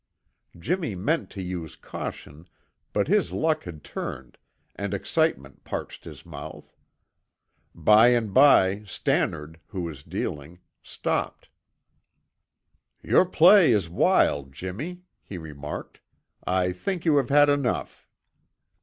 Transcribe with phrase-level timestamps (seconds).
[0.57, 2.49] Jimmy meant to use caution,
[2.91, 4.39] but his luck had turned,
[4.75, 6.75] and excitement parched his mouth.
[7.75, 11.49] By and by Stannard, who was dealing, stopped.
[13.03, 15.99] "Your play is wild, Jimmy," he remarked.
[16.47, 18.07] "I think you have had enough."